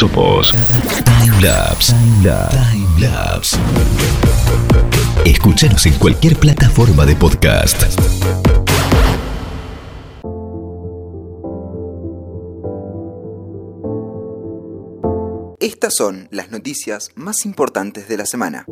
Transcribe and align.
Somos 0.00 0.50
Time 1.04 1.42
Labs. 1.42 1.94
Time 2.22 3.00
Labs. 3.00 3.58
Escúchanos 5.26 5.84
en 5.84 5.92
cualquier 5.98 6.36
plataforma 6.36 7.04
de 7.04 7.16
podcast. 7.16 7.82
Estas 15.60 15.94
son 15.94 16.28
las 16.30 16.50
noticias 16.50 17.10
más 17.14 17.44
importantes 17.44 18.08
de 18.08 18.16
la 18.16 18.24
semana. 18.24 18.64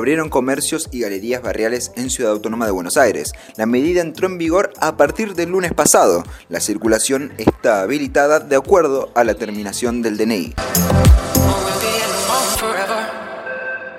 Reabrieron 0.00 0.30
comercios 0.30 0.88
y 0.92 1.00
galerías 1.00 1.42
barriales 1.42 1.92
en 1.94 2.08
Ciudad 2.08 2.32
Autónoma 2.32 2.64
de 2.64 2.70
Buenos 2.70 2.96
Aires. 2.96 3.32
La 3.56 3.66
medida 3.66 4.00
entró 4.00 4.28
en 4.28 4.38
vigor 4.38 4.72
a 4.80 4.96
partir 4.96 5.34
del 5.34 5.50
lunes 5.50 5.74
pasado. 5.74 6.24
La 6.48 6.60
circulación 6.60 7.34
está 7.36 7.82
habilitada 7.82 8.40
de 8.40 8.56
acuerdo 8.56 9.12
a 9.14 9.24
la 9.24 9.34
terminación 9.34 10.00
del 10.00 10.16
DNI. 10.16 10.54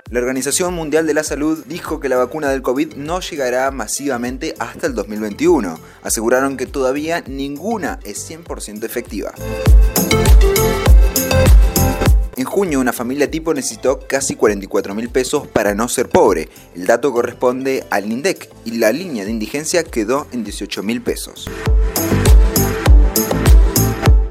La 0.10 0.20
Organización 0.20 0.74
Mundial 0.74 1.06
de 1.06 1.14
la 1.14 1.24
Salud 1.24 1.64
dijo 1.68 2.00
que 2.00 2.10
la 2.10 2.18
vacuna 2.18 2.50
del 2.50 2.64
COVID 2.64 2.96
no 2.96 3.20
llegará 3.20 3.70
masivamente 3.70 4.56
hasta 4.58 4.88
el 4.88 4.96
2021. 4.96 5.80
Aseguraron 6.02 6.58
que 6.58 6.66
todavía 6.66 7.24
ninguna 7.28 8.00
es 8.04 8.28
100% 8.28 8.84
efectiva. 8.86 9.34
En 12.42 12.46
junio, 12.46 12.80
una 12.80 12.92
familia 12.92 13.30
tipo 13.30 13.54
necesitó 13.54 14.00
casi 14.08 14.34
44 14.34 14.96
mil 14.96 15.10
pesos 15.10 15.46
para 15.46 15.76
no 15.76 15.88
ser 15.88 16.10
pobre. 16.10 16.50
El 16.76 16.88
dato 16.88 17.14
corresponde 17.14 17.86
al 17.92 18.12
INDEC 18.12 18.50
y 18.66 18.80
la 18.80 18.92
línea 18.92 19.26
de 19.26 19.30
indigencia 19.30 19.84
quedó 19.84 20.26
en 20.32 20.44
18 20.44 20.82
mil 20.82 21.04
pesos. 21.04 21.48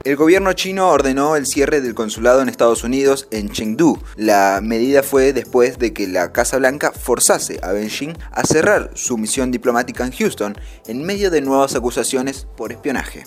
El 0.03 0.17
gobierno 0.17 0.53
chino 0.55 0.89
ordenó 0.89 1.37
el 1.37 1.47
cierre 1.47 1.81
del 1.81 1.95
consulado 1.95 2.43
en 2.43 2.49
Estados 2.49 2.83
Unidos 2.83 3.29
en 3.31 3.49
Chengdu. 3.49 3.97
La 4.17 4.59
medida 4.61 5.05
fue 5.05 5.33
después 5.33 5.79
de 5.79 5.93
que 5.93 6.09
la 6.09 6.33
Casa 6.33 6.59
Blanca 6.59 6.91
forzase 6.91 7.61
a 7.63 7.71
Beijing 7.71 8.15
a 8.33 8.43
cerrar 8.43 8.91
su 8.95 9.19
misión 9.19 9.53
diplomática 9.53 10.05
en 10.05 10.11
Houston 10.11 10.59
en 10.89 11.05
medio 11.05 11.31
de 11.31 11.43
nuevas 11.43 11.77
acusaciones 11.77 12.49
por 12.57 12.73
espionaje 12.73 13.23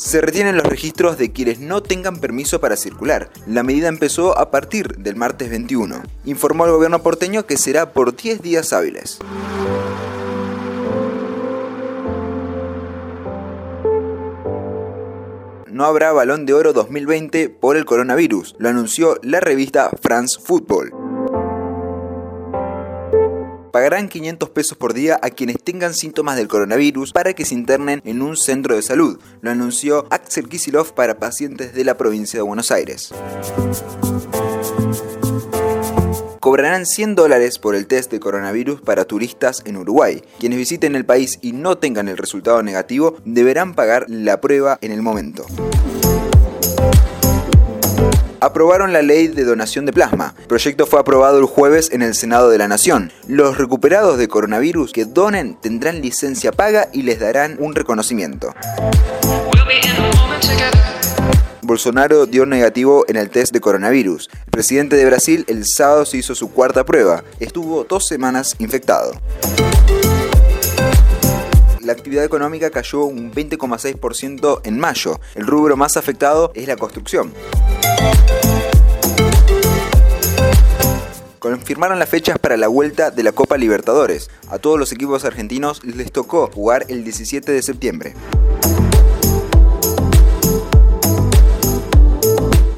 se 0.00 0.22
retienen 0.22 0.56
los 0.56 0.64
registros 0.64 1.18
de 1.18 1.30
quienes 1.30 1.60
no 1.60 1.82
tengan 1.82 2.20
permiso 2.20 2.58
para 2.58 2.76
circular. 2.76 3.28
La 3.46 3.62
medida 3.62 3.88
empezó 3.88 4.38
a 4.38 4.50
partir 4.50 4.96
del 4.96 5.14
martes 5.14 5.50
21. 5.50 6.02
Informó 6.24 6.64
el 6.64 6.72
gobierno 6.72 7.02
porteño 7.02 7.44
que 7.44 7.58
será 7.58 7.92
por 7.92 8.16
10 8.16 8.40
días 8.40 8.72
hábiles. 8.72 9.18
no 15.66 15.86
habrá 15.86 16.12
balón 16.12 16.44
de 16.44 16.52
oro 16.52 16.74
2020 16.74 17.48
por 17.48 17.74
el 17.78 17.86
coronavirus, 17.86 18.54
lo 18.58 18.68
anunció 18.68 19.18
la 19.22 19.40
revista 19.40 19.88
France 20.02 20.38
Football 20.38 20.99
pagarán 23.70 24.08
500 24.08 24.50
pesos 24.50 24.76
por 24.76 24.94
día 24.94 25.18
a 25.22 25.30
quienes 25.30 25.62
tengan 25.62 25.94
síntomas 25.94 26.36
del 26.36 26.48
coronavirus 26.48 27.12
para 27.12 27.34
que 27.34 27.44
se 27.44 27.54
internen 27.54 28.02
en 28.04 28.22
un 28.22 28.36
centro 28.36 28.76
de 28.76 28.82
salud, 28.82 29.18
lo 29.40 29.50
anunció 29.50 30.06
Axel 30.10 30.48
Kisilov 30.48 30.94
para 30.94 31.18
pacientes 31.18 31.74
de 31.74 31.84
la 31.84 31.96
provincia 31.96 32.38
de 32.38 32.42
Buenos 32.42 32.70
Aires 32.70 33.12
cobrarán 36.40 36.84
100 36.84 37.14
dólares 37.14 37.58
por 37.58 37.76
el 37.76 37.86
test 37.86 38.10
de 38.10 38.18
coronavirus 38.18 38.80
para 38.80 39.04
turistas 39.04 39.62
en 39.66 39.76
Uruguay. 39.76 40.22
Quienes 40.40 40.58
visiten 40.58 40.96
el 40.96 41.04
país 41.04 41.38
y 41.42 41.52
no 41.52 41.78
tengan 41.78 42.08
el 42.08 42.16
resultado 42.16 42.62
negativo 42.62 43.16
deberán 43.24 43.74
pagar 43.74 44.06
la 44.08 44.40
prueba 44.40 44.78
en 44.80 44.90
el 44.90 45.02
momento 45.02 45.46
aprobaron 48.40 48.92
la 48.92 49.02
ley 49.02 49.28
de 49.28 49.44
donación 49.44 49.86
de 49.86 49.92
plasma. 49.92 50.34
El 50.38 50.46
proyecto 50.46 50.86
fue 50.86 51.00
aprobado 51.00 51.38
el 51.38 51.44
jueves 51.44 51.90
en 51.92 52.02
el 52.02 52.14
Senado 52.14 52.50
de 52.50 52.58
la 52.58 52.68
Nación. 52.68 53.12
Los 53.28 53.58
recuperados 53.58 54.18
de 54.18 54.28
coronavirus 54.28 54.92
que 54.92 55.04
donen 55.04 55.54
tendrán 55.60 56.00
licencia 56.00 56.52
paga 56.52 56.88
y 56.92 57.02
les 57.02 57.20
darán 57.20 57.56
un 57.58 57.74
reconocimiento. 57.74 58.54
Bolsonaro 61.62 62.26
dio 62.26 62.46
negativo 62.46 63.04
en 63.06 63.16
el 63.16 63.30
test 63.30 63.52
de 63.52 63.60
coronavirus. 63.60 64.28
El 64.46 64.50
presidente 64.50 64.96
de 64.96 65.04
Brasil 65.04 65.44
el 65.46 65.64
sábado 65.64 66.04
se 66.04 66.16
hizo 66.16 66.34
su 66.34 66.50
cuarta 66.50 66.84
prueba. 66.84 67.22
Estuvo 67.38 67.84
dos 67.84 68.08
semanas 68.08 68.56
infectado 68.58 69.12
la 71.90 71.94
actividad 71.94 72.24
económica 72.24 72.70
cayó 72.70 73.02
un 73.02 73.32
20,6% 73.32 74.60
en 74.62 74.78
mayo. 74.78 75.18
El 75.34 75.44
rubro 75.44 75.76
más 75.76 75.96
afectado 75.96 76.52
es 76.54 76.68
la 76.68 76.76
construcción. 76.76 77.34
confirmaron 81.40 81.98
las 81.98 82.08
fechas 82.08 82.38
para 82.38 82.56
la 82.56 82.68
vuelta 82.68 83.10
de 83.10 83.24
la 83.24 83.32
Copa 83.32 83.56
Libertadores. 83.56 84.30
A 84.48 84.58
todos 84.58 84.78
los 84.78 84.92
equipos 84.92 85.24
argentinos 85.24 85.82
les 85.82 86.12
tocó 86.12 86.48
jugar 86.52 86.84
el 86.88 87.02
17 87.02 87.50
de 87.50 87.62
septiembre. 87.62 88.14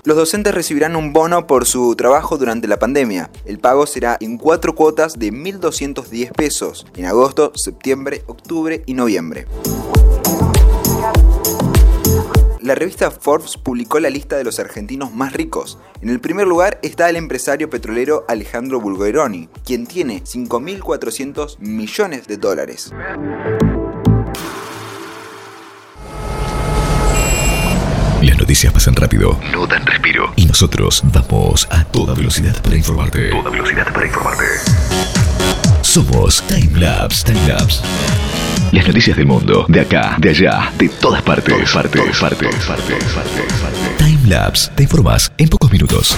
Los 0.05 0.17
docentes 0.17 0.53
recibirán 0.53 0.97
un 0.97 1.13
bono 1.13 1.47
por 1.47 1.65
su 1.65 1.95
trabajo 1.95 2.37
durante 2.37 2.67
la 2.67 2.79
pandemia. 2.79 3.31
El 3.45 3.61
pago 3.61 3.87
será 3.87 4.17
en 4.21 4.37
cuatro 4.37 4.75
cuotas 4.75 5.17
de 5.17 5.33
1.210 5.33 6.33
pesos 6.33 6.87
en 6.97 7.07
agosto, 7.07 7.53
septiembre, 7.55 8.25
octubre 8.27 8.83
y 8.85 8.95
noviembre 8.95 9.47
la 12.63 12.77
revista 12.77 13.11
Forbes 13.11 13.57
publicó 13.57 13.99
la 13.99 14.09
lista 14.09 14.37
de 14.37 14.45
los 14.45 14.59
argentinos 14.59 15.13
más 15.13 15.33
ricos. 15.33 15.79
En 16.01 16.09
el 16.09 16.21
primer 16.21 16.47
lugar 16.47 16.79
está 16.83 17.11
el 17.11 17.17
empresario 17.17 17.69
petrolero 17.69 18.25
Alejandro 18.29 18.81
Bulgeroni, 18.81 19.49
quien 19.65 19.87
tiene 19.87 20.23
5.400 20.23 21.59
millones 21.59 22.29
de 22.29 22.37
dólares. 22.37 22.93
Las 28.23 28.39
noticias 28.39 28.73
pasan 28.73 28.95
rápido, 28.95 29.41
no 29.53 29.67
dan 29.67 29.85
respiro. 29.85 30.33
Y 30.37 30.47
nosotros 30.47 31.03
vamos 31.07 31.67
a 31.73 31.83
toda 31.83 32.15
velocidad 32.15 32.63
para 32.63 32.77
informarte. 32.77 33.31
Toda 33.31 33.51
velocidad 33.51 33.93
para 33.93 34.07
informarte. 34.07 34.45
Somos 35.83 36.41
Timelapse. 36.47 37.25
Timelapse. 37.25 37.81
Las 38.71 38.87
noticias 38.87 39.17
del 39.17 39.27
mundo, 39.27 39.67
de 39.69 39.81
acá, 39.81 40.15
de 40.19 40.31
allá, 40.31 40.71
de 40.79 40.89
todas 40.89 41.21
partes. 41.23 41.53
partes, 41.73 41.73
partes, 41.73 42.17
partes, 42.17 42.57
partes, 42.65 43.99
Timelapse. 43.99 44.71
Te 44.77 44.85
informas 44.85 45.33
en 45.37 45.49
pocos 45.49 45.73
minutos. 45.73 46.17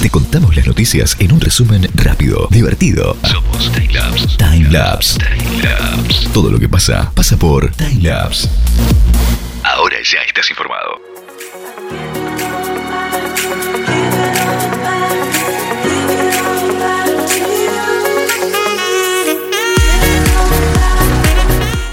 Te 0.00 0.08
contamos 0.08 0.54
las 0.54 0.68
noticias 0.68 1.16
en 1.18 1.32
un 1.32 1.40
resumen 1.40 1.88
rápido, 1.94 2.46
divertido. 2.48 3.16
Somos 3.24 3.72
Timelapse. 3.72 4.28
Timelapse. 4.36 5.18
Timelapse. 5.18 6.28
Todo 6.32 6.52
lo 6.52 6.60
que 6.60 6.68
pasa, 6.68 7.10
pasa 7.12 7.36
por 7.36 7.72
Timelapse. 7.72 8.48
Ahora 9.76 9.96
ya 10.04 10.20
estás 10.20 10.48
informado. 10.50 11.00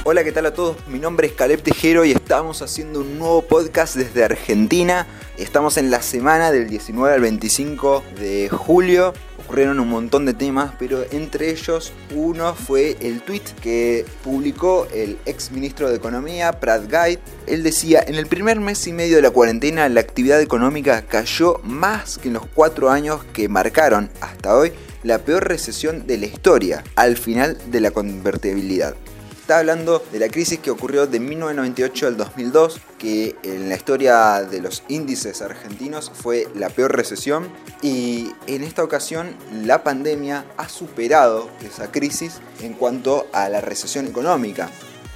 Hola, 0.03 0.23
¿qué 0.23 0.31
tal 0.31 0.45
a 0.45 0.53
todos? 0.53 0.77
Mi 0.87 0.99
nombre 0.99 1.25
es 1.25 1.33
Caleb 1.33 1.63
Tejero 1.63 2.05
y 2.05 2.11
estamos 2.11 2.61
haciendo 2.61 2.99
un 2.99 3.17
nuevo 3.17 3.41
podcast 3.41 3.95
desde 3.95 4.23
Argentina. 4.23 5.07
Estamos 5.37 5.77
en 5.77 5.89
la 5.89 6.03
semana 6.03 6.51
del 6.51 6.69
19 6.69 7.15
al 7.15 7.21
25 7.21 8.03
de 8.19 8.47
julio. 8.49 9.13
Ocurrieron 9.51 9.81
un 9.81 9.89
montón 9.89 10.25
de 10.25 10.33
temas, 10.33 10.71
pero 10.79 11.03
entre 11.11 11.49
ellos 11.49 11.91
uno 12.15 12.55
fue 12.55 12.95
el 13.01 13.21
tweet 13.21 13.41
que 13.61 14.05
publicó 14.23 14.87
el 14.93 15.17
ex 15.25 15.51
ministro 15.51 15.89
de 15.89 15.97
Economía, 15.97 16.53
Pratt 16.61 16.85
Guide. 16.85 17.19
Él 17.47 17.61
decía, 17.61 18.01
en 18.07 18.15
el 18.15 18.27
primer 18.27 18.61
mes 18.61 18.87
y 18.87 18.93
medio 18.93 19.17
de 19.17 19.23
la 19.23 19.31
cuarentena 19.31 19.89
la 19.89 19.99
actividad 19.99 20.39
económica 20.39 21.01
cayó 21.01 21.59
más 21.65 22.17
que 22.17 22.29
en 22.29 22.35
los 22.35 22.45
cuatro 22.45 22.89
años 22.89 23.25
que 23.33 23.49
marcaron 23.49 24.09
hasta 24.21 24.55
hoy 24.55 24.71
la 25.03 25.19
peor 25.19 25.45
recesión 25.45 26.07
de 26.07 26.17
la 26.17 26.27
historia 26.27 26.85
al 26.95 27.17
final 27.17 27.57
de 27.71 27.81
la 27.81 27.91
convertibilidad 27.91 28.95
está 29.41 29.57
hablando 29.57 30.03
de 30.11 30.19
la 30.19 30.29
crisis 30.29 30.59
que 30.59 30.69
ocurrió 30.69 31.07
de 31.07 31.19
1998 31.19 32.07
al 32.07 32.15
2002, 32.15 32.79
que 32.99 33.35
en 33.41 33.69
la 33.69 33.75
historia 33.75 34.43
de 34.43 34.61
los 34.61 34.83
índices 34.87 35.41
argentinos 35.41 36.11
fue 36.13 36.47
la 36.53 36.69
peor 36.69 36.95
recesión 36.95 37.49
y 37.81 38.31
en 38.45 38.63
esta 38.63 38.83
ocasión 38.83 39.35
la 39.63 39.83
pandemia 39.83 40.45
ha 40.57 40.69
superado 40.69 41.49
esa 41.65 41.91
crisis 41.91 42.39
en 42.61 42.73
cuanto 42.73 43.25
a 43.33 43.49
la 43.49 43.61
recesión 43.61 44.05
económica. 44.05 44.69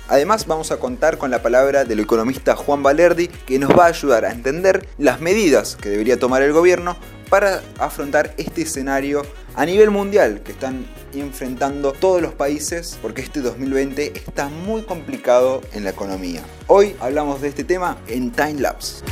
Además 0.08 0.48
vamos 0.48 0.72
a 0.72 0.78
contar 0.78 1.20
con 1.20 1.30
la 1.30 1.44
palabra 1.44 1.84
del 1.84 2.00
economista 2.00 2.56
Juan 2.56 2.82
Valerdi 2.82 3.28
que 3.28 3.60
nos 3.60 3.72
va 3.78 3.86
a 3.86 3.90
ayudar 3.90 4.26
a 4.26 4.32
entender 4.32 4.88
las 4.98 5.22
medidas 5.22 5.76
que 5.76 5.90
debería 5.90 6.20
tomar 6.20 6.42
el 6.42 6.52
gobierno 6.52 6.98
para 7.36 7.62
afrontar 7.80 8.34
este 8.38 8.62
escenario 8.62 9.22
a 9.56 9.66
nivel 9.66 9.92
mundial 9.92 10.40
que 10.42 10.54
están 10.54 10.86
enfrentando 11.14 11.92
todos 11.92 12.22
los 12.22 12.34
países 12.34 12.98
porque 13.02 13.22
este 13.22 13.42
2020 13.42 14.14
está 14.16 14.48
muy 14.48 14.84
complicado 14.84 15.62
en 15.74 15.84
la 15.84 15.90
economía. 15.90 16.42
Hoy 16.68 16.96
hablamos 17.02 17.42
de 17.42 17.50
este 17.50 17.66
tema 17.66 17.98
en 18.08 18.32
Time 18.32 18.62
Lapse. 18.62 19.04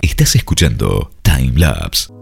Estás 0.00 0.34
escuchando 0.34 1.10
Time 1.20 1.52
Lapse. 1.54 2.17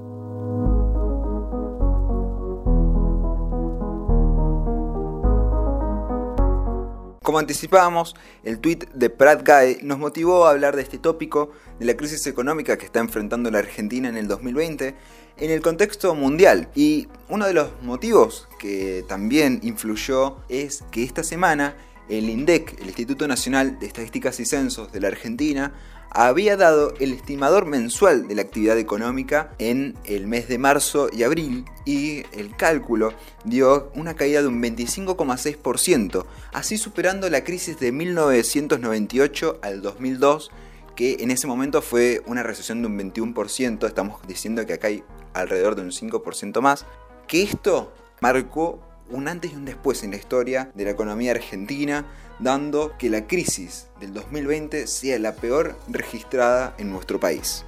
Como 7.26 7.40
anticipábamos, 7.40 8.14
el 8.44 8.60
tweet 8.60 8.86
de 8.94 9.10
Pratt 9.10 9.44
Guy 9.44 9.78
nos 9.82 9.98
motivó 9.98 10.46
a 10.46 10.50
hablar 10.50 10.76
de 10.76 10.82
este 10.82 10.96
tópico, 10.96 11.50
de 11.80 11.84
la 11.84 11.96
crisis 11.96 12.24
económica 12.28 12.78
que 12.78 12.86
está 12.86 13.00
enfrentando 13.00 13.50
la 13.50 13.58
Argentina 13.58 14.08
en 14.08 14.16
el 14.16 14.28
2020, 14.28 14.94
en 15.36 15.50
el 15.50 15.60
contexto 15.60 16.14
mundial. 16.14 16.68
Y 16.76 17.08
uno 17.28 17.48
de 17.48 17.52
los 17.52 17.82
motivos 17.82 18.46
que 18.60 19.04
también 19.08 19.58
influyó 19.64 20.36
es 20.48 20.84
que 20.92 21.02
esta 21.02 21.24
semana 21.24 21.76
el 22.08 22.30
INDEC, 22.30 22.80
el 22.80 22.86
Instituto 22.86 23.26
Nacional 23.26 23.80
de 23.80 23.86
Estadísticas 23.86 24.38
y 24.38 24.44
Censos 24.44 24.92
de 24.92 25.00
la 25.00 25.08
Argentina, 25.08 25.74
había 26.10 26.56
dado 26.56 26.94
el 26.98 27.12
estimador 27.12 27.66
mensual 27.66 28.28
de 28.28 28.34
la 28.34 28.42
actividad 28.42 28.78
económica 28.78 29.50
en 29.58 29.96
el 30.04 30.26
mes 30.26 30.48
de 30.48 30.58
marzo 30.58 31.08
y 31.12 31.22
abril 31.22 31.64
y 31.84 32.22
el 32.32 32.56
cálculo 32.56 33.12
dio 33.44 33.90
una 33.94 34.14
caída 34.14 34.42
de 34.42 34.48
un 34.48 34.62
25,6%, 34.62 36.24
así 36.52 36.78
superando 36.78 37.28
la 37.28 37.44
crisis 37.44 37.78
de 37.78 37.92
1998 37.92 39.58
al 39.62 39.82
2002 39.82 40.50
que 40.96 41.18
en 41.20 41.30
ese 41.30 41.46
momento 41.46 41.82
fue 41.82 42.22
una 42.26 42.42
recesión 42.42 42.80
de 42.80 42.88
un 42.88 42.98
21%, 42.98 43.86
estamos 43.86 44.26
diciendo 44.26 44.64
que 44.66 44.72
acá 44.72 44.88
hay 44.88 45.04
alrededor 45.34 45.76
de 45.76 45.82
un 45.82 45.90
5% 45.90 46.60
más, 46.62 46.86
que 47.28 47.42
esto 47.42 47.92
marcó 48.20 48.80
un 49.10 49.28
antes 49.28 49.52
y 49.52 49.56
un 49.56 49.66
después 49.66 50.02
en 50.02 50.10
la 50.10 50.16
historia 50.16 50.70
de 50.74 50.84
la 50.84 50.90
economía 50.90 51.32
argentina, 51.32 52.06
dando 52.38 52.96
que 52.98 53.10
la 53.10 53.26
crisis 53.26 53.86
del 54.00 54.12
2020 54.12 54.86
sea 54.86 55.18
la 55.18 55.34
peor 55.34 55.76
registrada 55.88 56.74
en 56.78 56.90
nuestro 56.90 57.18
país. 57.20 57.64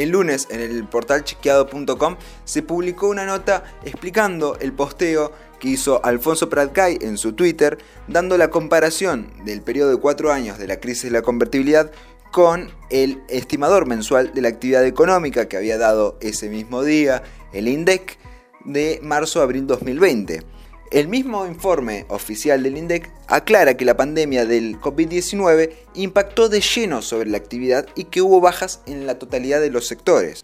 El 0.00 0.10
lunes 0.10 0.48
en 0.50 0.60
el 0.60 0.84
portal 0.84 1.24
chequeado.com 1.24 2.16
se 2.46 2.62
publicó 2.62 3.08
una 3.08 3.26
nota 3.26 3.64
explicando 3.84 4.56
el 4.58 4.72
posteo 4.72 5.30
que 5.58 5.68
hizo 5.68 6.02
Alfonso 6.02 6.48
Pratcay 6.48 6.96
en 7.02 7.18
su 7.18 7.34
Twitter, 7.34 7.76
dando 8.08 8.38
la 8.38 8.48
comparación 8.48 9.30
del 9.44 9.60
periodo 9.60 9.90
de 9.90 9.98
cuatro 9.98 10.32
años 10.32 10.58
de 10.58 10.66
la 10.66 10.80
crisis 10.80 11.04
de 11.04 11.10
la 11.10 11.20
convertibilidad 11.20 11.92
con 12.30 12.70
el 12.88 13.22
estimador 13.28 13.86
mensual 13.86 14.32
de 14.32 14.40
la 14.40 14.48
actividad 14.48 14.86
económica 14.86 15.48
que 15.48 15.58
había 15.58 15.76
dado 15.76 16.16
ese 16.22 16.48
mismo 16.48 16.82
día 16.82 17.22
el 17.52 17.68
INDEC 17.68 18.18
de 18.64 19.00
marzo-abril 19.02 19.66
2020. 19.66 20.42
El 20.90 21.06
mismo 21.06 21.46
informe 21.46 22.04
oficial 22.08 22.62
del 22.62 22.76
INDEC 22.76 23.08
aclara 23.28 23.74
que 23.74 23.84
la 23.84 23.96
pandemia 23.96 24.44
del 24.44 24.80
COVID-19 24.80 25.70
impactó 25.94 26.48
de 26.48 26.60
lleno 26.60 27.00
sobre 27.00 27.30
la 27.30 27.36
actividad 27.36 27.86
y 27.94 28.04
que 28.04 28.22
hubo 28.22 28.40
bajas 28.40 28.80
en 28.86 29.06
la 29.06 29.18
totalidad 29.18 29.60
de 29.60 29.70
los 29.70 29.86
sectores. 29.86 30.42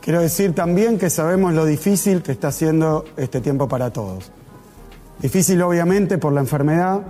Quiero 0.00 0.22
decir 0.22 0.54
también 0.54 0.98
que 0.98 1.08
sabemos 1.08 1.52
lo 1.54 1.66
difícil 1.66 2.22
que 2.22 2.32
está 2.32 2.50
siendo 2.50 3.04
este 3.16 3.40
tiempo 3.40 3.68
para 3.68 3.92
todos. 3.92 4.32
Difícil 5.20 5.62
obviamente 5.62 6.18
por 6.18 6.32
la 6.32 6.40
enfermedad, 6.40 7.02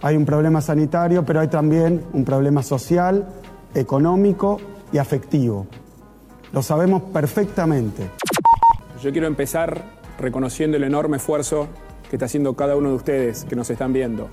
hay 0.00 0.16
un 0.16 0.24
problema 0.24 0.62
sanitario, 0.62 1.26
pero 1.26 1.40
hay 1.40 1.48
también 1.48 2.04
un 2.12 2.24
problema 2.24 2.62
social, 2.62 3.28
económico 3.74 4.60
y 4.92 4.98
afectivo. 4.98 5.66
Lo 6.52 6.62
sabemos 6.62 7.02
perfectamente. 7.12 8.10
Yo 9.02 9.12
quiero 9.12 9.28
empezar 9.28 9.80
reconociendo 10.18 10.76
el 10.76 10.82
enorme 10.82 11.18
esfuerzo 11.18 11.68
que 12.10 12.16
está 12.16 12.26
haciendo 12.26 12.54
cada 12.54 12.74
uno 12.74 12.88
de 12.88 12.96
ustedes 12.96 13.44
que 13.44 13.54
nos 13.54 13.70
están 13.70 13.92
viendo. 13.92 14.28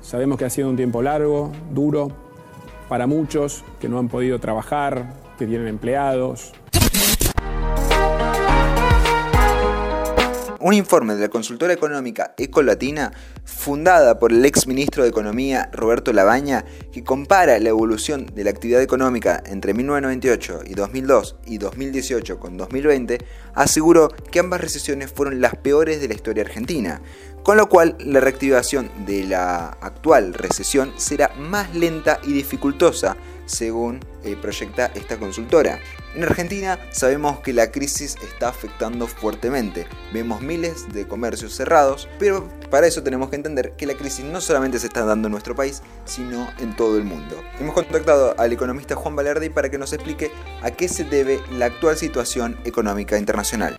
Sabemos 0.00 0.38
que 0.38 0.44
ha 0.44 0.50
sido 0.50 0.70
un 0.70 0.76
tiempo 0.76 1.02
largo, 1.02 1.50
duro, 1.72 2.12
para 2.88 3.08
muchos 3.08 3.64
que 3.80 3.88
no 3.88 3.98
han 3.98 4.08
podido 4.08 4.38
trabajar, 4.38 5.14
que 5.38 5.46
tienen 5.46 5.66
empleados, 5.66 6.52
un 10.60 10.74
informe 10.74 11.14
de 11.14 11.22
la 11.22 11.28
consultora 11.28 11.72
económica 11.72 12.34
Ecolatina, 12.36 13.12
fundada 13.50 14.18
por 14.18 14.32
el 14.32 14.44
ex 14.44 14.66
ministro 14.66 15.02
de 15.02 15.10
Economía 15.10 15.68
Roberto 15.72 16.12
Labaña, 16.12 16.64
que 16.92 17.04
compara 17.04 17.58
la 17.58 17.68
evolución 17.68 18.26
de 18.34 18.44
la 18.44 18.50
actividad 18.50 18.80
económica 18.80 19.42
entre 19.44 19.74
1998 19.74 20.60
y 20.66 20.74
2002 20.74 21.36
y 21.46 21.58
2018 21.58 22.38
con 22.38 22.56
2020, 22.56 23.18
aseguró 23.54 24.08
que 24.08 24.38
ambas 24.38 24.60
recesiones 24.60 25.12
fueron 25.12 25.40
las 25.40 25.56
peores 25.56 26.00
de 26.00 26.08
la 26.08 26.14
historia 26.14 26.44
argentina, 26.44 27.02
con 27.42 27.56
lo 27.56 27.68
cual 27.68 27.96
la 27.98 28.20
reactivación 28.20 28.90
de 29.04 29.24
la 29.24 29.68
actual 29.80 30.32
recesión 30.34 30.92
será 30.96 31.32
más 31.36 31.74
lenta 31.74 32.20
y 32.22 32.32
dificultosa, 32.32 33.16
según 33.46 34.00
eh, 34.24 34.36
proyecta 34.40 34.92
esta 34.94 35.18
consultora. 35.18 35.80
En 36.12 36.24
Argentina 36.24 36.76
sabemos 36.90 37.38
que 37.38 37.52
la 37.52 37.70
crisis 37.70 38.16
está 38.20 38.48
afectando 38.48 39.06
fuertemente. 39.06 39.86
Vemos 40.12 40.40
miles 40.40 40.92
de 40.92 41.06
comercios 41.06 41.54
cerrados, 41.54 42.08
pero 42.18 42.48
para 42.68 42.88
eso 42.88 43.04
tenemos 43.04 43.30
que 43.30 43.36
entender 43.36 43.74
que 43.76 43.86
la 43.86 43.94
crisis 43.94 44.24
no 44.24 44.40
solamente 44.40 44.80
se 44.80 44.88
está 44.88 45.04
dando 45.04 45.28
en 45.28 45.32
nuestro 45.32 45.54
país, 45.54 45.82
sino 46.06 46.48
en 46.58 46.74
todo 46.74 46.96
el 46.96 47.04
mundo. 47.04 47.36
Hemos 47.60 47.74
contactado 47.74 48.34
al 48.38 48.52
economista 48.52 48.96
Juan 48.96 49.14
Valerdi 49.14 49.50
para 49.50 49.70
que 49.70 49.78
nos 49.78 49.92
explique 49.92 50.32
a 50.62 50.72
qué 50.72 50.88
se 50.88 51.04
debe 51.04 51.38
la 51.56 51.66
actual 51.66 51.96
situación 51.96 52.56
económica 52.64 53.16
internacional. 53.16 53.76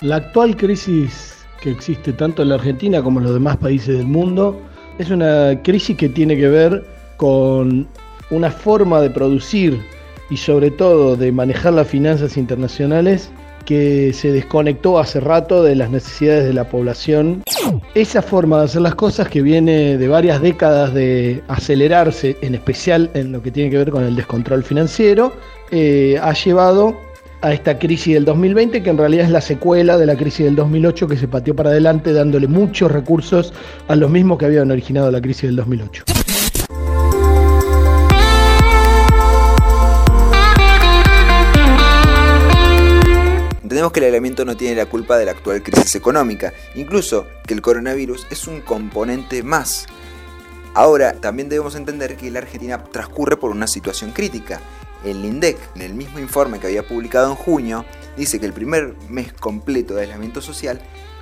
La 0.00 0.16
actual 0.16 0.56
crisis 0.56 1.34
que 1.60 1.70
existe 1.70 2.12
tanto 2.12 2.42
en 2.42 2.48
la 2.48 2.56
Argentina 2.56 3.04
como 3.04 3.20
en 3.20 3.26
los 3.26 3.34
demás 3.34 3.56
países 3.58 3.96
del 3.98 4.08
mundo 4.08 4.60
es 4.98 5.10
una 5.10 5.62
crisis 5.62 5.96
que 5.96 6.08
tiene 6.08 6.36
que 6.36 6.48
ver 6.48 6.84
con 7.18 7.86
una 8.30 8.50
forma 8.50 9.00
de 9.00 9.10
producir 9.10 9.91
y 10.32 10.38
sobre 10.38 10.70
todo 10.70 11.14
de 11.14 11.30
manejar 11.30 11.74
las 11.74 11.86
finanzas 11.86 12.38
internacionales 12.38 13.30
que 13.66 14.14
se 14.14 14.32
desconectó 14.32 14.98
hace 14.98 15.20
rato 15.20 15.62
de 15.62 15.76
las 15.76 15.90
necesidades 15.90 16.46
de 16.46 16.54
la 16.54 16.70
población. 16.70 17.42
Esa 17.94 18.22
forma 18.22 18.58
de 18.58 18.64
hacer 18.64 18.80
las 18.80 18.94
cosas 18.94 19.28
que 19.28 19.42
viene 19.42 19.98
de 19.98 20.08
varias 20.08 20.40
décadas 20.40 20.94
de 20.94 21.42
acelerarse, 21.48 22.38
en 22.40 22.54
especial 22.54 23.10
en 23.12 23.30
lo 23.30 23.42
que 23.42 23.50
tiene 23.50 23.68
que 23.70 23.76
ver 23.76 23.90
con 23.90 24.04
el 24.04 24.16
descontrol 24.16 24.64
financiero, 24.64 25.34
eh, 25.70 26.18
ha 26.22 26.32
llevado 26.32 26.96
a 27.42 27.52
esta 27.52 27.78
crisis 27.78 28.14
del 28.14 28.24
2020, 28.24 28.82
que 28.82 28.88
en 28.88 28.96
realidad 28.96 29.26
es 29.26 29.30
la 29.30 29.42
secuela 29.42 29.98
de 29.98 30.06
la 30.06 30.16
crisis 30.16 30.46
del 30.46 30.56
2008 30.56 31.08
que 31.08 31.16
se 31.18 31.28
pateó 31.28 31.54
para 31.54 31.70
adelante 31.70 32.14
dándole 32.14 32.48
muchos 32.48 32.90
recursos 32.90 33.52
a 33.86 33.96
los 33.96 34.10
mismos 34.10 34.38
que 34.38 34.46
habían 34.46 34.70
originado 34.70 35.10
la 35.10 35.20
crisis 35.20 35.42
del 35.42 35.56
2008. 35.56 36.04
Entendemos 43.72 43.92
que 43.92 44.00
el 44.00 44.04
aislamiento 44.04 44.44
no 44.44 44.54
tiene 44.54 44.76
la 44.76 44.84
culpa 44.84 45.16
de 45.16 45.24
la 45.24 45.30
actual 45.30 45.62
crisis 45.62 45.94
económica, 45.94 46.52
incluso 46.74 47.26
que 47.46 47.54
el 47.54 47.62
coronavirus 47.62 48.26
es 48.28 48.46
un 48.46 48.60
componente 48.60 49.42
más. 49.42 49.86
Ahora, 50.74 51.14
también 51.14 51.48
debemos 51.48 51.74
entender 51.74 52.18
que 52.18 52.30
la 52.30 52.40
Argentina 52.40 52.84
transcurre 52.84 53.38
por 53.38 53.50
una 53.50 53.66
situación 53.66 54.10
crítica. 54.10 54.60
El 55.06 55.24
INDEC, 55.24 55.56
en 55.74 55.80
el 55.80 55.94
mismo 55.94 56.18
informe 56.18 56.60
que 56.60 56.66
había 56.66 56.86
publicado 56.86 57.30
en 57.30 57.34
junio, 57.34 57.86
dice 58.14 58.38
que 58.38 58.44
el 58.44 58.52
primer 58.52 58.94
mes 59.08 59.32
completo 59.32 59.94
de 59.94 60.02
aislamiento 60.02 60.42
social 60.42 60.78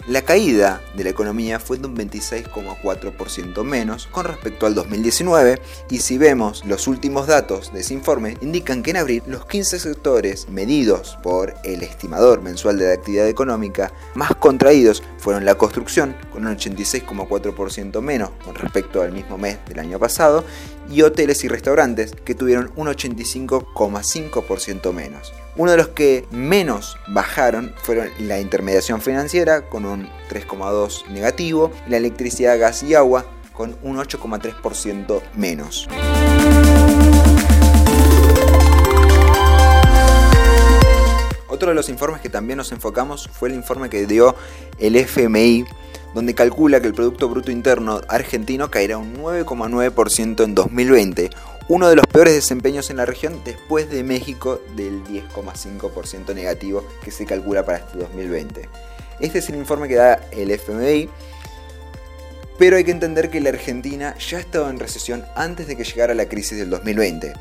la 0.07 0.23
caída 0.23 0.81
de 0.95 1.05
la 1.05 1.11
economía 1.11 1.61
fue 1.61 1.77
de 1.79 1.87
un 1.87 1.97
26,4% 1.97 3.65
menos 3.65 4.07
con 4.07 4.25
respecto 4.25 4.67
al 4.67 4.75
2019 4.75 5.61
y 5.91 5.99
si 5.99 6.19
vemos 6.19 6.65
los 6.67 6.89
últimos 6.89 7.27
datos 7.27 7.73
de 7.73 7.81
ese 7.81 7.95
informe 7.95 8.37
indican 8.41 8.83
que 8.83 8.91
en 8.91 8.97
abril 8.97 9.23
los 9.27 9.47
15 9.47 9.79
sectores 9.79 10.49
medidos 10.49 11.19
por 11.23 11.55
el 11.65 11.83
estimador 11.83 12.43
mensual 12.43 12.79
de 12.79 12.87
la 12.87 12.95
actividad 12.95 13.29
económica 13.29 13.93
más 14.15 14.35
contraídos 14.37 15.03
fueron 15.19 15.45
la 15.45 15.57
construcción 15.57 16.17
con 16.33 16.47
un 16.47 16.57
86,4% 16.57 18.01
menos 18.01 18.31
con 18.45 18.55
respecto 18.55 19.03
al 19.03 19.13
mismo 19.13 19.37
mes 19.39 19.59
del 19.69 19.81
año 19.81 19.99
pasado 19.99 20.45
y 20.91 21.03
hoteles 21.03 21.45
y 21.45 21.49
restaurantes 21.49 22.13
que 22.25 22.35
tuvieron 22.35 22.73
un 22.77 22.89
85,5% 22.89 24.93
menos. 24.93 25.33
Uno 25.57 25.73
de 25.73 25.77
los 25.77 25.89
que 25.89 26.27
menos 26.31 26.97
bajaron 27.09 27.75
fueron 27.83 28.09
la 28.21 28.41
intermediación 28.41 29.01
financiera 29.01 29.63
con 29.69 29.85
un 29.85 30.09
3,2 30.31 31.07
negativo 31.09 31.73
y 31.87 31.91
la 31.91 31.97
electricidad, 31.97 32.59
gas 32.59 32.83
y 32.85 32.95
agua 32.95 33.27
con 33.53 33.77
un 33.83 33.97
8,3% 33.97 35.21
menos. 35.35 35.89
Otro 41.49 41.69
de 41.69 41.75
los 41.75 41.89
informes 41.89 42.23
que 42.23 42.29
también 42.29 42.57
nos 42.57 42.71
enfocamos 42.73 43.29
fue 43.29 43.49
el 43.49 43.57
informe 43.57 43.91
que 43.91 44.07
dio 44.07 44.37
el 44.79 44.97
FMI 44.97 45.67
donde 46.15 46.35
calcula 46.35 46.81
que 46.81 46.89
el 46.89 46.95
Producto 46.95 47.29
Bruto 47.29 47.51
Interno 47.51 48.01
argentino 48.09 48.71
caerá 48.71 48.99
un 48.99 49.15
9,9% 49.17 50.45
en 50.45 50.55
2020, 50.55 51.31
uno 51.69 51.89
de 51.89 51.97
los 51.97 52.07
peores 52.07 52.35
desempeños 52.35 52.91
en 52.91 52.97
la 52.97 53.07
región 53.07 53.41
después 53.45 53.89
de 53.91 54.03
México 54.03 54.61
del 54.75 55.05
10,5% 55.05 56.35
negativo 56.35 56.85
que 57.05 57.11
se 57.11 57.27
calcula 57.27 57.65
para 57.65 57.79
este 57.79 57.99
2020. 57.99 58.69
Este 59.21 59.39
es 59.39 59.49
el 59.51 59.57
informe 59.57 59.87
que 59.87 59.97
da 59.97 60.21
el 60.33 60.51
FMI, 60.51 61.09
pero 62.59 62.77
hay 62.77 62.85
que 62.85 62.91
entender 62.91 63.31
que 63.31 63.41
la 63.41 63.51
Argentina 63.51 64.17
ya 64.19 64.41
estaba 64.41 64.69
en 64.69 64.79
recesión 64.79 65.25
antes 65.37 65.67
de 65.67 65.77
que 65.77 65.85
llegara 65.85 66.15
la 66.15 66.27
crisis 66.27 66.59
del 66.59 66.71
2020. 66.71 67.33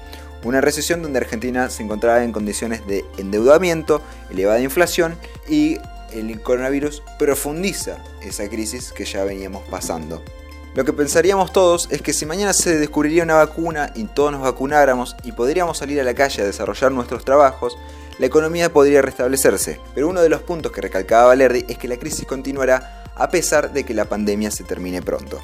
Una 0.44 0.62
recesión 0.62 1.02
donde 1.02 1.20
Argentina 1.20 1.70
se 1.70 1.84
encontraba 1.84 2.24
en 2.24 2.32
condiciones 2.32 2.86
de 2.88 3.04
endeudamiento, 3.18 4.02
elevada 4.30 4.62
inflación 4.62 5.18
y 5.50 5.78
el 6.14 6.42
coronavirus 6.42 7.04
profundiza 7.18 7.98
esa 8.22 8.48
crisis 8.50 8.92
que 8.92 9.06
ya 9.06 9.24
veníamos 9.24 9.64
pasando. 9.70 10.22
Lo 10.76 10.86
que 10.86 10.94
pensaríamos 10.94 11.52
todos 11.52 11.88
es 11.92 12.02
que 12.02 12.14
si 12.14 12.26
mañana 12.26 12.54
se 12.54 12.78
descubriría 12.78 13.24
una 13.24 13.36
vacuna 13.36 13.92
y 13.96 14.04
todos 14.06 14.32
nos 14.32 14.42
vacunáramos 14.42 15.16
y 15.24 15.32
podríamos 15.32 15.80
salir 15.80 16.00
a 16.00 16.04
la 16.04 16.14
calle 16.14 16.44
a 16.44 16.46
desarrollar 16.46 16.92
nuestros 16.92 17.26
trabajos, 17.26 17.78
la 18.20 18.28
economía 18.28 18.72
podría 18.72 19.02
restablecerse. 19.02 19.80
Pero 19.96 20.08
uno 20.10 20.22
de 20.22 20.30
los 20.30 20.42
puntos 20.42 20.72
que 20.72 20.82
recalcaba 20.82 21.28
Valerdi 21.28 21.66
es 21.68 21.78
que 21.78 21.88
la 21.88 21.98
crisis 21.98 22.26
continuará 22.26 23.04
a 23.16 23.30
pesar 23.30 23.74
de 23.74 23.84
que 23.84 23.94
la 23.94 24.06
pandemia 24.06 24.52
se 24.52 24.64
termine 24.64 25.02
pronto. 25.02 25.40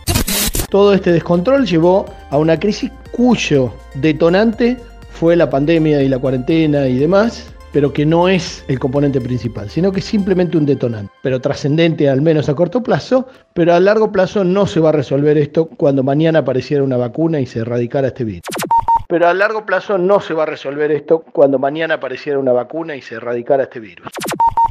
Todo 0.70 0.94
este 0.94 1.12
descontrol 1.12 1.66
llevó 1.66 2.06
a 2.30 2.38
una 2.38 2.60
crisis 2.60 2.92
cuyo 3.12 3.74
detonante 3.96 4.78
fue 5.20 5.36
la 5.36 5.50
pandemia 5.50 6.02
y 6.02 6.10
la 6.10 6.20
cuarentena 6.20 6.88
y 6.88 6.98
demás, 6.98 7.46
pero 7.76 7.92
que 7.92 8.06
no 8.06 8.30
es 8.30 8.64
el 8.70 8.80
componente 8.80 9.20
principal, 9.20 9.70
sino 9.70 9.92
que 9.92 10.00
es 10.00 10.06
simplemente 10.06 10.58
un 10.58 10.66
detonante, 10.66 11.12
pero 11.22 11.42
trascendente 11.42 12.08
al 12.08 12.22
menos 12.22 12.48
a 12.48 12.56
corto 12.56 12.82
plazo, 12.82 13.28
pero 13.54 13.74
a 13.74 13.82
largo 13.82 14.14
plazo 14.14 14.46
no 14.46 14.66
se 14.66 14.80
va 14.80 14.90
a 14.90 14.92
resolver 14.94 15.38
esto 15.38 15.66
cuando 15.66 16.02
mañana 16.02 16.40
apareciera 16.40 16.84
una 16.84 16.96
vacuna 16.96 17.42
y 17.42 17.46
se 17.46 17.60
erradicara 17.60 18.08
este 18.08 18.24
virus. 18.24 18.44
Pero 19.10 19.28
a 19.28 19.34
largo 19.34 19.66
plazo 19.66 19.98
no 19.98 20.22
se 20.22 20.34
va 20.34 20.44
a 20.44 20.46
resolver 20.46 20.90
esto 20.90 21.20
cuando 21.34 21.60
mañana 21.60 21.96
apareciera 21.96 22.40
una 22.40 22.54
vacuna 22.54 22.96
y 22.96 23.02
se 23.02 23.16
erradicara 23.16 23.64
este 23.64 23.82
virus. 23.82 24.08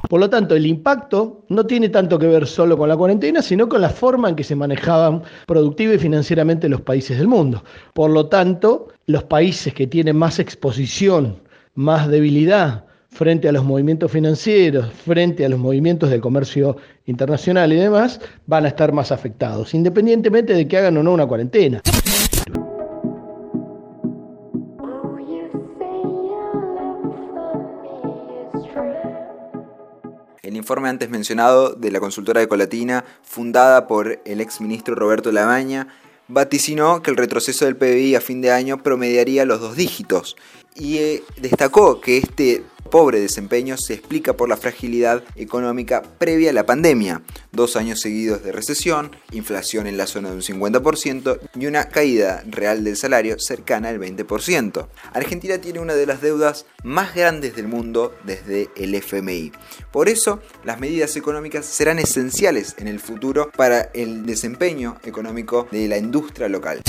Por 0.09 0.19
lo 0.19 0.31
tanto, 0.31 0.57
el 0.57 0.65
impacto 0.65 1.43
no 1.51 1.67
tiene 1.67 1.91
tanto 1.91 2.19
que 2.19 2.27
ver 2.27 2.47
solo 2.47 2.79
con 2.79 2.89
la 2.89 2.97
cuarentena, 2.97 3.43
sino 3.43 3.69
con 3.69 3.83
la 3.83 3.91
forma 3.91 4.31
en 4.31 4.35
que 4.35 4.45
se 4.45 4.57
manejaban 4.57 5.23
productiva 5.47 5.93
y 5.93 5.99
financieramente 5.99 6.71
los 6.71 6.81
países 6.81 7.19
del 7.19 7.29
mundo. 7.29 7.65
Por 7.93 8.11
lo 8.11 8.29
tanto, 8.31 8.89
los 9.05 9.25
países 9.25 9.75
que 9.75 9.87
tienen 9.87 10.17
más 10.17 10.39
exposición, 10.39 11.43
más 11.75 12.09
debilidad, 12.09 12.85
frente 13.15 13.49
a 13.49 13.53
los 13.53 13.65
movimientos 13.65 14.11
financieros, 14.11 14.93
frente 14.93 15.45
a 15.45 15.49
los 15.49 15.59
movimientos 15.59 16.11
del 16.11 16.21
comercio 16.21 16.77
internacional 17.07 17.73
y 17.73 17.77
demás, 17.77 18.21
van 18.47 18.65
a 18.65 18.69
estar 18.69 18.93
más 18.93 19.13
afectados, 19.13 19.73
independientemente 19.73 20.53
de 20.53 20.67
que 20.67 20.77
hagan 20.77 20.97
o 20.97 21.03
no 21.03 21.13
una 21.13 21.25
cuarentena. 21.25 21.81
El 30.43 30.57
informe 30.57 30.89
antes 30.89 31.09
mencionado 31.09 31.75
de 31.75 31.93
la 31.93 32.01
consultora 32.01 32.41
de 32.41 32.49
Colatina, 32.49 33.05
fundada 33.23 33.87
por 33.87 34.21
el 34.25 34.41
exministro 34.41 34.97
Roberto 34.97 35.31
Lamaña, 35.31 35.87
vaticinó 36.27 37.03
que 37.03 37.11
el 37.11 37.17
retroceso 37.17 37.65
del 37.65 37.77
PBI 37.77 38.17
a 38.17 38.21
fin 38.21 38.41
de 38.41 38.51
año 38.51 38.83
promediaría 38.83 39.45
los 39.45 39.61
dos 39.61 39.77
dígitos 39.77 40.37
y 40.75 40.99
eh, 40.99 41.23
destacó 41.41 42.01
que 42.01 42.19
este 42.19 42.65
pobre 42.91 43.19
desempeño 43.19 43.77
se 43.77 43.95
explica 43.95 44.37
por 44.37 44.49
la 44.49 44.57
fragilidad 44.57 45.25
económica 45.35 46.03
previa 46.19 46.51
a 46.51 46.53
la 46.53 46.67
pandemia, 46.67 47.23
dos 47.51 47.75
años 47.75 48.01
seguidos 48.01 48.45
de 48.45 48.53
recesión, 48.53 49.11
inflación 49.33 49.87
en 49.87 49.97
la 49.97 50.07
zona 50.07 50.31
de 50.31 50.37
un 50.37 50.43
50% 50.43 51.41
y 51.59 51.67
una 51.67 51.89
caída 51.89 52.45
real 52.47 52.85
del 52.85 52.97
salario 52.97 53.37
cercana 53.39 53.89
al 53.89 53.99
20%. 53.99 54.87
Argentina 55.13 55.59
tiene 55.59 55.81
una 55.81 55.95
de 55.95 56.07
las 56.07 56.21
deudas 56.21 56.67
más 56.85 57.15
grandes 57.15 57.57
del 57.57 57.67
mundo 57.67 58.15
desde 58.25 58.69
el 58.77 58.95
FMI. 58.95 59.51
Por 59.91 60.09
eso, 60.09 60.41
las 60.65 60.79
medidas 60.79 61.17
económicas 61.17 61.65
serán 61.67 61.99
esenciales 61.99 62.77
en 62.79 62.87
el 62.87 63.01
futuro 63.01 63.51
para 63.57 63.91
el 63.95 64.25
desempeño 64.25 64.99
económico 65.05 65.67
de 65.73 65.89
la 65.89 65.99
industria 65.99 66.49
local. 66.49 66.81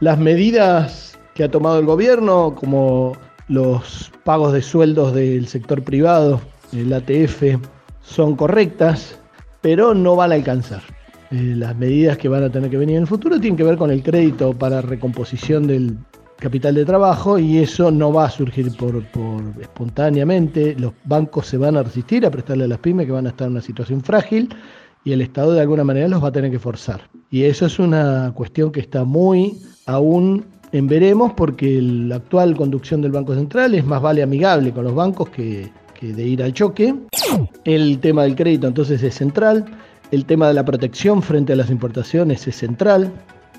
Las 0.00 0.18
medidas 0.18 1.18
que 1.34 1.44
ha 1.44 1.50
tomado 1.50 1.78
el 1.78 1.86
gobierno, 1.86 2.54
como 2.54 3.16
los 3.48 4.12
pagos 4.24 4.52
de 4.52 4.62
sueldos 4.62 5.14
del 5.14 5.46
sector 5.48 5.82
privado, 5.82 6.40
el 6.72 6.92
ATF, 6.92 7.58
son 8.02 8.36
correctas, 8.36 9.18
pero 9.60 9.94
no 9.94 10.16
van 10.16 10.32
a 10.32 10.36
alcanzar. 10.36 10.82
Eh, 11.30 11.54
las 11.56 11.76
medidas 11.76 12.18
que 12.18 12.28
van 12.28 12.44
a 12.44 12.50
tener 12.50 12.70
que 12.70 12.76
venir 12.76 12.96
en 12.96 13.02
el 13.02 13.08
futuro 13.08 13.40
tienen 13.40 13.56
que 13.56 13.64
ver 13.64 13.76
con 13.76 13.90
el 13.90 14.02
crédito 14.02 14.52
para 14.52 14.80
recomposición 14.80 15.66
del 15.66 15.96
capital 16.38 16.74
de 16.74 16.84
trabajo 16.84 17.38
y 17.38 17.58
eso 17.58 17.90
no 17.90 18.12
va 18.12 18.26
a 18.26 18.30
surgir 18.30 18.76
por, 18.76 19.02
por, 19.06 19.42
espontáneamente. 19.60 20.76
Los 20.78 20.92
bancos 21.04 21.46
se 21.46 21.56
van 21.56 21.76
a 21.76 21.82
resistir 21.82 22.26
a 22.26 22.30
prestarle 22.30 22.64
a 22.64 22.68
las 22.68 22.78
pymes 22.78 23.06
que 23.06 23.12
van 23.12 23.26
a 23.26 23.30
estar 23.30 23.46
en 23.46 23.52
una 23.52 23.62
situación 23.62 24.02
frágil 24.02 24.54
y 25.04 25.12
el 25.12 25.20
Estado 25.20 25.52
de 25.52 25.60
alguna 25.60 25.84
manera 25.84 26.08
los 26.08 26.22
va 26.22 26.28
a 26.28 26.32
tener 26.32 26.50
que 26.50 26.58
forzar. 26.58 27.08
Y 27.30 27.44
eso 27.44 27.66
es 27.66 27.78
una 27.78 28.32
cuestión 28.34 28.70
que 28.70 28.80
está 28.80 29.04
muy 29.04 29.60
aún 29.86 30.44
en 30.74 30.88
veremos 30.88 31.32
porque 31.34 31.80
la 31.80 32.16
actual 32.16 32.56
conducción 32.56 33.00
del 33.00 33.12
Banco 33.12 33.32
Central 33.32 33.76
es 33.76 33.84
más 33.84 34.02
vale 34.02 34.24
amigable 34.24 34.72
con 34.72 34.82
los 34.82 34.92
bancos 34.92 35.28
que, 35.28 35.70
que 35.98 36.12
de 36.12 36.26
ir 36.26 36.42
al 36.42 36.52
choque. 36.52 36.92
El 37.64 38.00
tema 38.00 38.24
del 38.24 38.34
crédito 38.34 38.66
entonces 38.66 39.00
es 39.04 39.14
central. 39.14 39.64
El 40.10 40.24
tema 40.24 40.48
de 40.48 40.54
la 40.54 40.64
protección 40.64 41.22
frente 41.22 41.52
a 41.52 41.56
las 41.56 41.70
importaciones 41.70 42.48
es 42.48 42.56
central. 42.56 43.12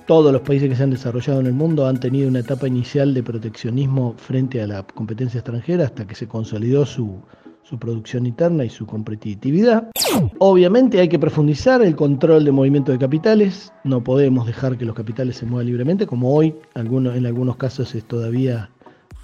Todos 0.05 0.33
los 0.33 0.41
países 0.41 0.67
que 0.67 0.75
se 0.75 0.83
han 0.83 0.89
desarrollado 0.89 1.39
en 1.39 1.45
el 1.45 1.53
mundo 1.53 1.87
han 1.87 2.01
tenido 2.01 2.27
una 2.27 2.39
etapa 2.39 2.67
inicial 2.67 3.13
de 3.13 3.23
proteccionismo 3.23 4.15
frente 4.17 4.61
a 4.61 4.67
la 4.67 4.83
competencia 4.83 5.37
extranjera 5.37 5.85
hasta 5.85 6.05
que 6.05 6.15
se 6.15 6.27
consolidó 6.27 6.85
su, 6.85 7.21
su 7.67 7.79
producción 7.79 8.27
interna 8.27 8.63
y 8.63 8.69
su 8.69 8.85
competitividad. 8.85 9.89
Obviamente 10.37 10.99
hay 10.99 11.09
que 11.09 11.17
profundizar 11.17 11.81
el 11.81 11.95
control 11.95 12.45
de 12.45 12.51
movimiento 12.51 12.91
de 12.91 12.99
capitales, 12.99 13.73
no 13.83 14.03
podemos 14.03 14.45
dejar 14.45 14.77
que 14.77 14.85
los 14.85 14.95
capitales 14.95 15.37
se 15.37 15.45
muevan 15.45 15.65
libremente, 15.65 16.05
como 16.05 16.33
hoy 16.33 16.53
en 16.75 17.25
algunos 17.25 17.57
casos 17.57 17.95
es 17.95 18.03
todavía 18.05 18.69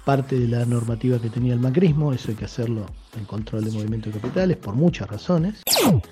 parte 0.04 0.36
de 0.36 0.48
la 0.48 0.66
normativa 0.66 1.20
que 1.20 1.30
tenía 1.30 1.52
el 1.52 1.60
macrismo, 1.60 2.12
eso 2.12 2.30
hay 2.30 2.34
que 2.34 2.44
hacerlo, 2.44 2.86
el 3.16 3.24
control 3.26 3.64
de 3.64 3.70
movimiento 3.70 4.10
de 4.10 4.18
capitales, 4.18 4.56
por 4.56 4.74
muchas 4.74 5.08
razones. 5.08 5.62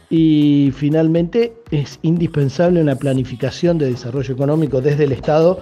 Y 0.09 0.73
finalmente 0.77 1.55
es 1.73 1.99
indispensable 2.03 2.81
una 2.81 2.95
planificación 2.95 3.79
de 3.79 3.91
desarrollo 3.91 4.33
económico 4.33 4.81
desde 4.81 5.05
el 5.05 5.13
Estado 5.13 5.59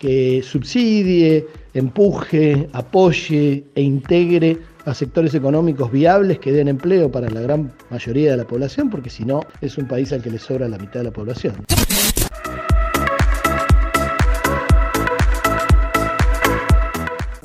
que 0.00 0.42
subsidie, 0.42 1.46
empuje, 1.74 2.68
apoye 2.72 3.64
e 3.74 3.82
integre 3.82 4.58
a 4.88 4.94
sectores 4.94 5.34
económicos 5.34 5.92
viables 5.92 6.38
que 6.38 6.50
den 6.50 6.66
empleo 6.66 7.12
para 7.12 7.28
la 7.28 7.42
gran 7.42 7.74
mayoría 7.90 8.30
de 8.30 8.38
la 8.38 8.46
población, 8.46 8.88
porque 8.88 9.10
si 9.10 9.22
no 9.24 9.40
es 9.60 9.76
un 9.76 9.86
país 9.86 10.12
al 10.12 10.22
que 10.22 10.30
le 10.30 10.38
sobra 10.38 10.66
la 10.66 10.78
mitad 10.78 11.00
de 11.00 11.04
la 11.04 11.10
población. 11.10 11.54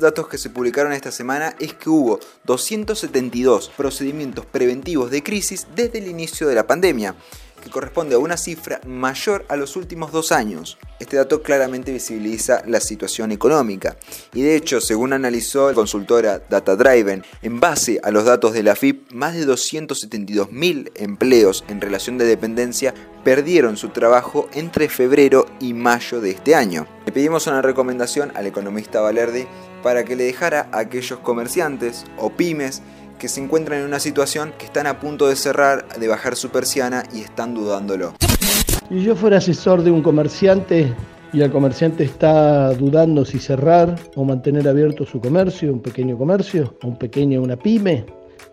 datos 0.04 0.28
que 0.28 0.36
se 0.36 0.50
publicaron 0.50 0.92
esta 0.92 1.10
semana 1.10 1.54
es 1.58 1.72
que 1.72 1.88
hubo 1.88 2.20
272 2.44 3.70
procedimientos 3.74 4.44
preventivos 4.44 5.10
de 5.10 5.22
crisis 5.22 5.66
desde 5.74 5.98
el 5.98 6.08
inicio 6.08 6.46
de 6.46 6.54
la 6.54 6.66
pandemia 6.66 7.14
que 7.64 7.70
corresponde 7.70 8.14
a 8.14 8.18
una 8.18 8.36
cifra 8.36 8.80
mayor 8.86 9.46
a 9.48 9.56
los 9.56 9.76
últimos 9.76 10.12
dos 10.12 10.30
años. 10.30 10.78
Este 11.00 11.16
dato 11.16 11.42
claramente 11.42 11.92
visibiliza 11.92 12.62
la 12.66 12.80
situación 12.80 13.32
económica 13.32 13.96
y 14.34 14.42
de 14.42 14.54
hecho, 14.54 14.80
según 14.80 15.12
analizó 15.12 15.68
la 15.68 15.74
consultora 15.74 16.40
Data 16.48 16.76
Driven, 16.76 17.24
en 17.42 17.58
base 17.58 18.00
a 18.02 18.10
los 18.10 18.24
datos 18.24 18.52
de 18.52 18.62
la 18.62 18.76
FIP, 18.76 19.10
más 19.12 19.34
de 19.34 19.46
272.000 19.46 20.92
empleos 20.96 21.64
en 21.68 21.80
relación 21.80 22.18
de 22.18 22.26
dependencia 22.26 22.94
perdieron 23.24 23.78
su 23.78 23.88
trabajo 23.88 24.48
entre 24.52 24.88
febrero 24.88 25.46
y 25.58 25.72
mayo 25.72 26.20
de 26.20 26.32
este 26.32 26.54
año. 26.54 26.86
Le 27.06 27.12
pedimos 27.12 27.46
una 27.46 27.62
recomendación 27.62 28.30
al 28.34 28.46
economista 28.46 29.00
Valerdi 29.00 29.46
para 29.82 30.04
que 30.04 30.16
le 30.16 30.24
dejara 30.24 30.68
a 30.72 30.80
aquellos 30.80 31.18
comerciantes 31.20 32.04
o 32.18 32.30
pymes 32.30 32.82
que 33.18 33.28
se 33.28 33.42
encuentran 33.42 33.80
en 33.80 33.86
una 33.86 34.00
situación 34.00 34.52
que 34.58 34.66
están 34.66 34.86
a 34.86 35.00
punto 35.00 35.28
de 35.28 35.36
cerrar, 35.36 35.86
de 35.98 36.08
bajar 36.08 36.36
su 36.36 36.50
persiana 36.50 37.04
y 37.12 37.20
están 37.20 37.54
dudándolo. 37.54 38.14
Si 38.88 39.02
yo 39.02 39.16
fuera 39.16 39.38
asesor 39.38 39.82
de 39.82 39.90
un 39.90 40.02
comerciante 40.02 40.92
y 41.32 41.40
el 41.40 41.50
comerciante 41.50 42.04
está 42.04 42.72
dudando 42.74 43.24
si 43.24 43.38
cerrar 43.38 43.96
o 44.14 44.24
mantener 44.24 44.68
abierto 44.68 45.04
su 45.04 45.20
comercio, 45.20 45.72
un 45.72 45.80
pequeño 45.80 46.16
comercio, 46.16 46.76
un 46.84 46.96
pequeño, 46.96 47.42
una 47.42 47.56
pyme, 47.56 48.04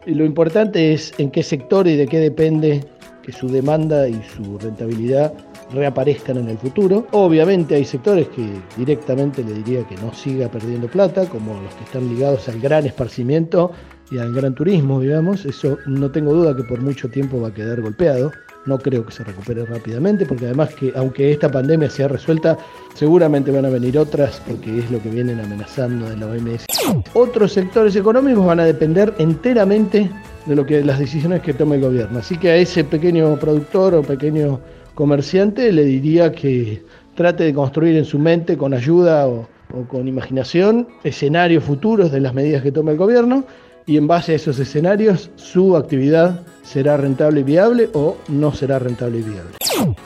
y 0.05 0.15
lo 0.15 0.25
importante 0.25 0.93
es 0.93 1.13
en 1.19 1.29
qué 1.29 1.43
sector 1.43 1.87
y 1.87 1.95
de 1.95 2.07
qué 2.07 2.19
depende 2.19 2.83
que 3.21 3.31
su 3.31 3.47
demanda 3.47 4.07
y 4.07 4.19
su 4.35 4.57
rentabilidad 4.57 5.33
reaparezcan 5.71 6.37
en 6.37 6.49
el 6.49 6.57
futuro. 6.57 7.07
Obviamente 7.11 7.75
hay 7.75 7.85
sectores 7.85 8.27
que 8.29 8.45
directamente 8.77 9.43
le 9.43 9.53
diría 9.53 9.87
que 9.87 9.95
no 9.97 10.13
siga 10.13 10.49
perdiendo 10.49 10.87
plata, 10.87 11.25
como 11.27 11.61
los 11.61 11.73
que 11.75 11.83
están 11.83 12.09
ligados 12.09 12.49
al 12.49 12.59
gran 12.59 12.85
esparcimiento 12.85 13.71
y 14.11 14.19
al 14.19 14.33
gran 14.33 14.53
turismo, 14.53 14.99
digamos. 14.99 15.45
Eso 15.45 15.79
no 15.87 16.11
tengo 16.11 16.33
duda 16.33 16.55
que 16.55 16.63
por 16.63 16.81
mucho 16.81 17.09
tiempo 17.09 17.41
va 17.41 17.47
a 17.47 17.53
quedar 17.53 17.81
golpeado. 17.81 18.31
No 18.65 18.77
creo 18.77 19.03
que 19.03 19.11
se 19.11 19.23
recupere 19.23 19.65
rápidamente, 19.65 20.25
porque 20.25 20.45
además 20.45 20.75
que 20.75 20.93
aunque 20.95 21.31
esta 21.31 21.49
pandemia 21.49 21.89
sea 21.89 22.07
resuelta, 22.09 22.57
seguramente 22.93 23.49
van 23.49 23.65
a 23.65 23.69
venir 23.69 23.97
otras, 23.97 24.39
porque 24.47 24.79
es 24.79 24.91
lo 24.91 25.01
que 25.01 25.09
vienen 25.09 25.39
amenazando 25.39 26.07
de 26.07 26.17
la 26.17 26.27
OMS. 26.27 26.65
Otros 27.13 27.53
sectores 27.53 27.95
económicos 27.95 28.45
van 28.45 28.59
a 28.59 28.65
depender 28.65 29.15
enteramente 29.17 30.11
de 30.45 30.55
lo 30.55 30.65
que 30.65 30.83
las 30.83 30.99
decisiones 30.99 31.41
que 31.41 31.53
tome 31.53 31.77
el 31.77 31.81
gobierno. 31.81 32.19
Así 32.19 32.37
que 32.37 32.51
a 32.51 32.55
ese 32.57 32.83
pequeño 32.83 33.39
productor 33.39 33.95
o 33.95 34.03
pequeño 34.03 34.59
comerciante 34.93 35.71
le 35.71 35.85
diría 35.85 36.31
que 36.31 36.83
trate 37.15 37.45
de 37.45 37.53
construir 37.53 37.95
en 37.95 38.05
su 38.05 38.19
mente 38.19 38.57
con 38.57 38.73
ayuda 38.73 39.27
o, 39.27 39.47
o 39.73 39.87
con 39.87 40.07
imaginación 40.07 40.87
escenarios 41.03 41.63
futuros 41.63 42.11
de 42.11 42.19
las 42.19 42.33
medidas 42.33 42.61
que 42.61 42.71
tome 42.71 42.91
el 42.91 42.97
gobierno 42.97 43.45
y 43.85 43.97
en 43.97 44.07
base 44.07 44.33
a 44.33 44.35
esos 44.35 44.59
escenarios 44.59 45.29
su 45.35 45.75
actividad 45.75 46.41
será 46.63 46.97
rentable 46.97 47.41
y 47.41 47.43
viable 47.43 47.89
o 47.93 48.17
no 48.27 48.53
será 48.53 48.79
rentable 48.79 49.19
y 49.19 49.23
viable. 49.23 49.51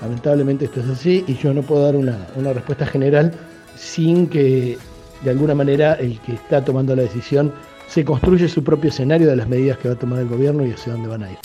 Lamentablemente 0.02 0.66
esto 0.66 0.80
es 0.80 0.90
así 0.90 1.24
y 1.28 1.36
yo 1.36 1.54
no 1.54 1.62
puedo 1.62 1.84
dar 1.84 1.96
una, 1.96 2.28
una 2.36 2.54
respuesta 2.54 2.86
general 2.86 3.34
sin 3.76 4.28
que 4.28 4.78
de 5.24 5.30
alguna 5.30 5.56
manera 5.56 5.94
el 5.94 6.20
que 6.22 6.34
está 6.34 6.64
tomando 6.64 6.96
la 6.96 7.04
decisión 7.04 7.54
se 7.88 8.04
construye 8.04 8.48
su 8.48 8.64
propio 8.64 8.90
escenario 8.90 9.28
de 9.28 9.36
las 9.36 9.48
medidas 9.48 9.78
que 9.78 9.90
va 9.90 9.94
a 9.96 9.98
tomar 9.98 10.20
el 10.20 10.28
gobierno 10.28 10.66
y 10.66 10.72
hacia 10.72 10.94
dónde 10.94 11.08
van 11.08 11.24
a 11.24 11.32
ir. 11.32 11.38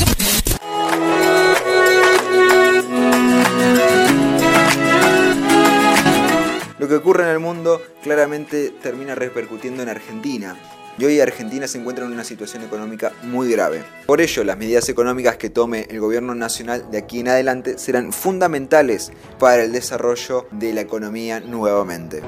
Lo 6.78 6.88
que 6.88 6.94
ocurre 6.94 7.24
en 7.24 7.30
el 7.30 7.40
mundo 7.40 7.80
claramente 8.02 8.72
termina 8.82 9.14
repercutiendo 9.14 9.82
en 9.82 9.90
Argentina. 9.90 10.56
Y 11.00 11.04
hoy 11.06 11.18
Argentina 11.18 11.66
se 11.66 11.78
encuentra 11.78 12.04
en 12.04 12.12
una 12.12 12.24
situación 12.24 12.62
económica 12.62 13.10
muy 13.22 13.50
grave. 13.50 13.82
Por 14.04 14.20
ello, 14.20 14.44
las 14.44 14.58
medidas 14.58 14.86
económicas 14.90 15.38
que 15.38 15.48
tome 15.48 15.86
el 15.88 15.98
gobierno 15.98 16.34
nacional 16.34 16.90
de 16.90 16.98
aquí 16.98 17.20
en 17.20 17.28
adelante 17.28 17.78
serán 17.78 18.12
fundamentales 18.12 19.10
para 19.38 19.64
el 19.64 19.72
desarrollo 19.72 20.46
de 20.50 20.74
la 20.74 20.82
economía 20.82 21.40
nuevamente. 21.40 22.20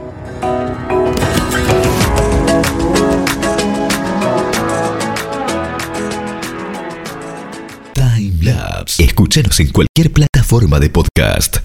Time. 7.93 8.55
Escúchanos 8.99 9.61
en 9.61 9.71
cualquier 9.71 10.11
plataforma 10.15 10.81
de 10.81 10.89
podcast. 10.89 11.59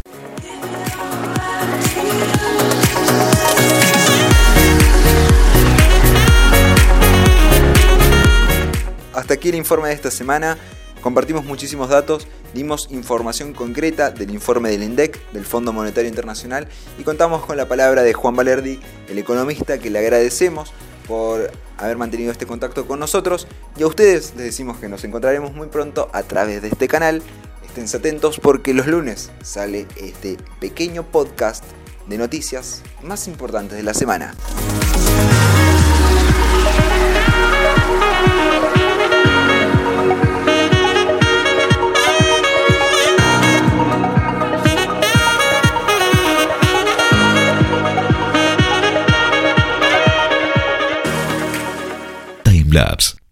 Hasta 9.28 9.34
aquí 9.34 9.50
el 9.50 9.56
informe 9.56 9.90
de 9.90 9.94
esta 9.94 10.10
semana. 10.10 10.58
Compartimos 11.02 11.44
muchísimos 11.44 11.90
datos, 11.90 12.30
dimos 12.54 12.88
información 12.92 13.52
concreta 13.52 14.10
del 14.10 14.32
informe 14.32 14.70
del 14.70 14.84
INDEC, 14.84 15.20
del 15.34 15.44
Fondo 15.44 15.74
Monetario 15.74 16.08
Internacional, 16.08 16.70
y 16.98 17.04
contamos 17.04 17.46
con 17.46 17.58
la 17.58 17.68
palabra 17.68 18.04
de 18.04 18.14
Juan 18.14 18.38
Valerdi, 18.38 18.80
el 19.10 19.18
economista, 19.18 19.80
que 19.80 19.90
le 19.90 20.00
agradecemos 20.00 20.72
por 21.10 21.52
haber 21.78 21.98
mantenido 21.98 22.32
este 22.32 22.46
contacto 22.46 22.88
con 22.88 23.00
nosotros. 23.00 23.50
Y 23.76 23.84
a 23.84 23.88
ustedes 23.88 24.34
les 24.38 24.46
decimos 24.46 24.78
que 24.78 24.88
nos 24.88 25.04
encontraremos 25.04 25.54
muy 25.54 25.68
pronto 25.68 26.10
a 26.14 26.24
través 26.24 26.62
de 26.62 26.70
este 26.70 26.88
canal. 26.88 27.22
Estén 27.66 28.00
atentos 28.00 28.40
porque 28.40 28.74
los 28.74 28.88
lunes 28.88 29.30
sale 29.44 29.88
este 29.98 30.38
pequeño 30.62 31.04
podcast 31.04 31.66
de 32.08 32.18
noticias 32.18 32.82
más 33.04 33.28
importantes 33.28 33.76
de 33.76 33.84
la 33.84 33.94
semana. 33.94 34.36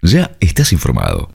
Ya 0.02 0.36
estás 0.40 0.74
informado. 0.74 1.24